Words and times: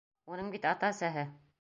Уның 0.35 0.49
бит 0.55 0.65
ата-әсәһе... 0.71 1.31